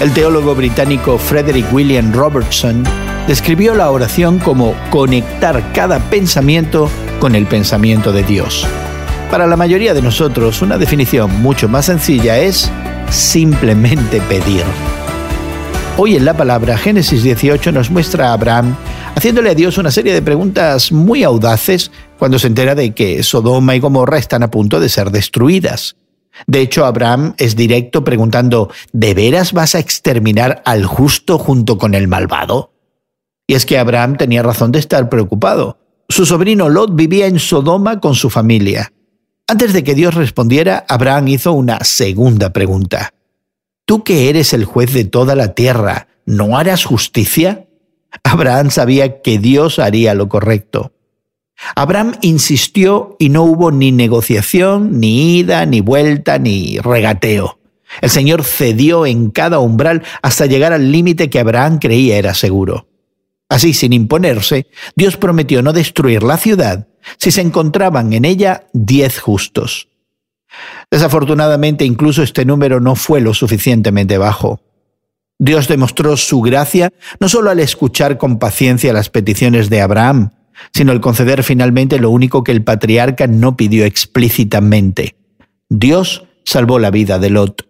[0.00, 2.82] El teólogo británico Frederick William Robertson
[3.28, 6.90] describió la oración como conectar cada pensamiento
[7.20, 8.66] con el pensamiento de Dios.
[9.30, 12.70] Para la mayoría de nosotros, una definición mucho más sencilla es
[13.08, 14.64] simplemente pedir.
[15.96, 18.76] Hoy en la palabra Génesis 18 nos muestra a Abraham
[19.14, 23.76] haciéndole a Dios una serie de preguntas muy audaces cuando se entera de que Sodoma
[23.76, 25.94] y Gomorra están a punto de ser destruidas.
[26.46, 31.94] De hecho, Abraham es directo preguntando, ¿de veras vas a exterminar al justo junto con
[31.94, 32.72] el malvado?
[33.46, 35.78] Y es que Abraham tenía razón de estar preocupado.
[36.08, 38.92] Su sobrino Lot vivía en Sodoma con su familia.
[39.46, 43.12] Antes de que Dios respondiera, Abraham hizo una segunda pregunta.
[43.84, 47.66] Tú que eres el juez de toda la tierra, ¿no harás justicia?
[48.22, 50.93] Abraham sabía que Dios haría lo correcto.
[51.74, 57.58] Abraham insistió y no hubo ni negociación, ni ida, ni vuelta, ni regateo.
[58.00, 62.88] El Señor cedió en cada umbral hasta llegar al límite que Abraham creía era seguro.
[63.48, 69.20] Así, sin imponerse, Dios prometió no destruir la ciudad si se encontraban en ella diez
[69.20, 69.88] justos.
[70.90, 74.60] Desafortunadamente, incluso este número no fue lo suficientemente bajo.
[75.38, 80.30] Dios demostró su gracia no solo al escuchar con paciencia las peticiones de Abraham,
[80.72, 85.16] sino al conceder finalmente lo único que el patriarca no pidió explícitamente.
[85.68, 87.68] Dios salvó la vida de Lot.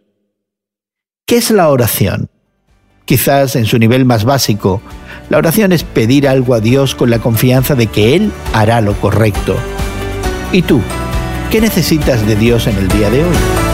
[1.27, 2.31] ¿Qué es la oración?
[3.05, 4.81] Quizás en su nivel más básico,
[5.29, 8.95] la oración es pedir algo a Dios con la confianza de que Él hará lo
[8.95, 9.57] correcto.
[10.53, 10.81] ¿Y tú?
[11.51, 13.74] ¿Qué necesitas de Dios en el día de hoy?